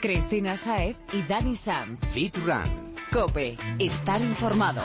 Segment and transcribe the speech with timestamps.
[0.00, 2.00] Cristina Saez y Dani Sanz.
[2.10, 2.94] Fit Run.
[3.12, 4.80] Cope, estar informado.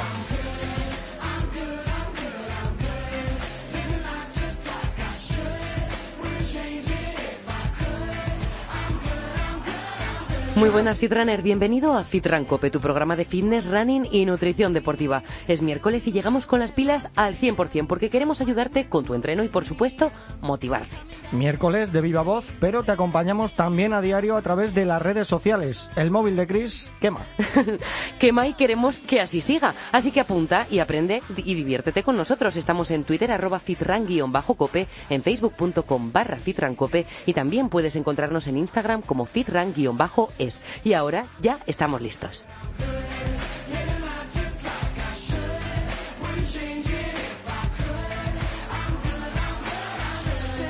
[10.56, 15.24] Muy buenas Fitrunner, bienvenido a Fitran Cope, tu programa de fitness, running y nutrición deportiva.
[15.48, 19.44] Es miércoles y llegamos con las pilas al 100% porque queremos ayudarte con tu entreno
[19.44, 20.96] y por supuesto motivarte.
[21.32, 25.28] Miércoles de viva voz, pero te acompañamos también a diario a través de las redes
[25.28, 25.90] sociales.
[25.96, 27.26] El móvil de Chris quema.
[28.20, 29.74] quema y queremos que así siga.
[29.92, 32.56] Así que apunta y aprende y diviértete con nosotros.
[32.56, 39.02] Estamos en Twitter arroba fitran-cope, en facebook.com barra fitrancope y también puedes encontrarnos en Instagram
[39.02, 39.26] como
[40.84, 42.46] Y ahora ya estamos listos.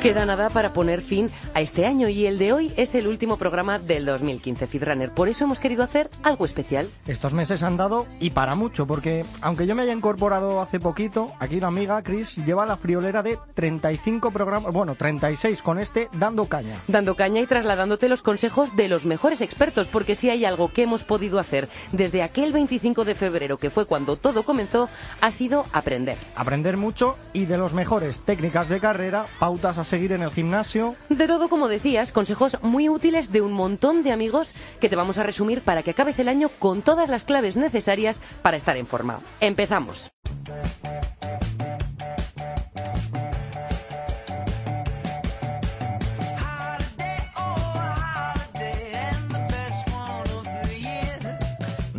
[0.04, 3.38] Queda nada para poner fin a este año y el de hoy es el último
[3.38, 5.12] programa del 2015 Fitrunner.
[5.12, 6.90] Por eso hemos querido hacer algo especial.
[7.08, 11.32] Estos meses han dado y para mucho, porque aunque yo me haya incorporado hace poquito,
[11.40, 16.48] aquí la amiga Chris lleva la friolera de 35 programas, bueno, 36 con este, dando
[16.48, 16.82] caña.
[16.90, 20.84] Dando caña y trasladándote los consejos de los mejores expertos, porque si hay algo que
[20.84, 24.90] hemos podido hacer desde aquel 25 de febrero, que fue cuando todo comenzó,
[25.22, 26.18] ha sido aprender.
[26.36, 30.96] Aprender mucho y de los mejores técnicas de carrera, pautas a seguir en el gimnasio.
[31.10, 35.20] De todo, como decías, consejos muy útiles de un montón de amigos que te vamos
[35.20, 38.88] a resumir para que acabes el año con todas las claves necesarias para estar en
[38.88, 39.20] forma.
[39.40, 40.12] Empezamos.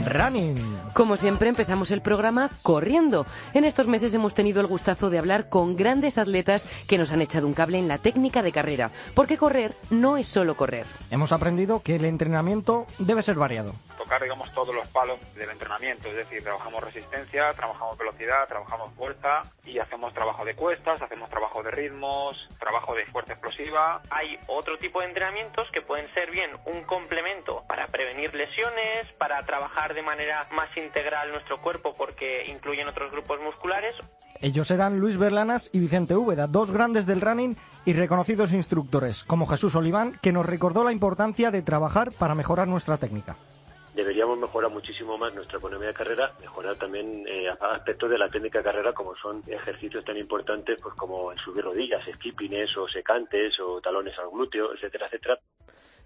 [0.06, 0.56] Running.
[0.92, 3.26] Como siempre, empezamos el programa corriendo.
[3.52, 7.22] En estos meses hemos tenido el gustazo de hablar con grandes atletas que nos han
[7.22, 10.86] echado un cable en la técnica de carrera, porque correr no es solo correr.
[11.10, 16.08] Hemos aprendido que el entrenamiento debe ser variado tocar, digamos, todos los palos del entrenamiento.
[16.08, 21.62] Es decir, trabajamos resistencia, trabajamos velocidad, trabajamos fuerza y hacemos trabajo de cuestas, hacemos trabajo
[21.62, 24.02] de ritmos, trabajo de fuerza explosiva.
[24.10, 29.44] Hay otro tipo de entrenamientos que pueden ser bien un complemento para prevenir lesiones, para
[29.46, 33.94] trabajar de manera más integral nuestro cuerpo porque incluyen otros grupos musculares.
[34.40, 39.46] Ellos eran Luis Berlanas y Vicente Úbeda, dos grandes del running y reconocidos instructores, como
[39.46, 43.36] Jesús Oliván, que nos recordó la importancia de trabajar para mejorar nuestra técnica
[43.94, 48.58] deberíamos mejorar muchísimo más nuestra economía de carrera, mejorar también eh, aspectos de la técnica
[48.58, 53.58] de carrera como son ejercicios tan importantes pues como el subir rodillas, skippings o secantes
[53.60, 55.38] o talones al glúteo, etcétera, etcétera.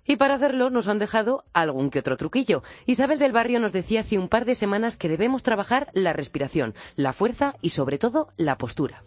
[0.04, 2.62] Y para hacerlo nos han dejado algún que otro truquillo.
[2.86, 6.74] Isabel del Barrio nos decía hace un par de semanas que debemos trabajar la respiración,
[6.96, 9.02] la fuerza y sobre todo la postura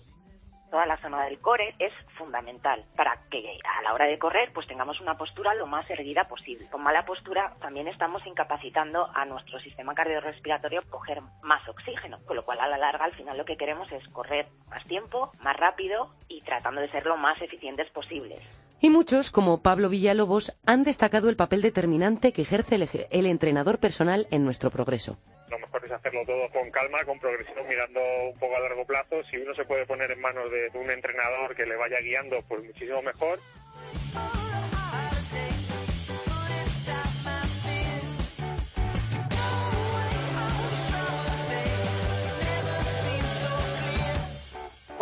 [0.71, 4.65] toda la zona del core es fundamental para que a la hora de correr pues
[4.67, 6.67] tengamos una postura lo más erguida posible.
[6.71, 12.45] Con mala postura también estamos incapacitando a nuestro sistema cardiorrespiratorio coger más oxígeno, con lo
[12.45, 16.09] cual a la larga al final lo que queremos es correr más tiempo, más rápido
[16.27, 18.39] y tratando de ser lo más eficientes posibles.
[18.83, 22.75] Y muchos, como Pablo Villalobos, han destacado el papel determinante que ejerce
[23.11, 25.19] el, entrenador personal en nuestro progreso.
[25.91, 27.99] Hacerlo todo con calma, con progresión, mirando
[28.31, 29.23] un poco a largo plazo.
[29.29, 32.63] Si uno se puede poner en manos de un entrenador que le vaya guiando, pues
[32.63, 33.39] muchísimo mejor.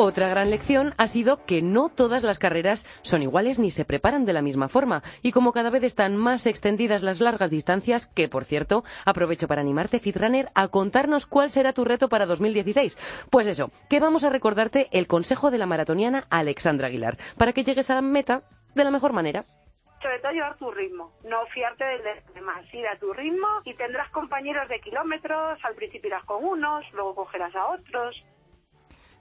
[0.01, 4.23] Otra gran lección ha sido que no todas las carreras son iguales ni se preparan
[4.23, 5.03] de la misma forma.
[5.21, 9.59] Y como cada vez están más extendidas las largas distancias, que por cierto, aprovecho para
[9.59, 13.27] animarte, Fitrunner, a contarnos cuál será tu reto para 2016.
[13.29, 17.65] Pues eso, que vamos a recordarte el consejo de la maratoniana Alexandra Aguilar, para que
[17.65, 18.43] llegues a la meta
[18.75, 19.43] de la mejor manera
[20.01, 22.01] sobre todo llevar tu ritmo, no fiarte del
[22.33, 26.85] demás, ir a tu ritmo y tendrás compañeros de kilómetros, al principio irás con unos,
[26.93, 28.15] luego cogerás a otros,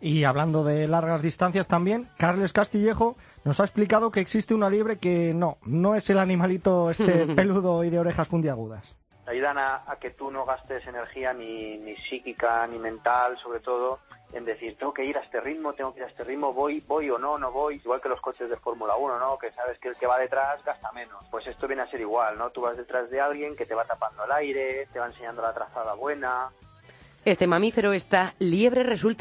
[0.01, 4.99] y hablando de largas distancias también, Carles Castillejo nos ha explicado que existe una liebre
[4.99, 8.95] que no, no es el animalito este peludo y de orejas puntiagudas.
[9.27, 13.99] Ayudan a, que tú no gastes energía ni, ni psíquica ni mental, sobre todo,
[14.33, 16.83] en decir, tengo que ir a este ritmo, tengo que ir a este ritmo, voy,
[16.87, 17.77] voy o no, no voy.
[17.77, 19.39] Igual que los coches de Fórmula 1, ¿no?
[19.39, 21.23] Que sabes que el que va detrás gasta menos.
[21.31, 22.51] Pues esto viene a ser igual, ¿no?
[22.51, 25.55] Tú vas detrás de alguien que te va tapando el aire, te va enseñando la
[25.55, 26.51] trazada buena.
[27.25, 29.17] Este mamífero, esta liebre, resulta